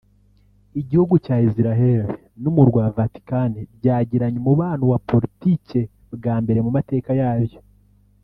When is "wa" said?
2.85-2.93, 4.91-4.99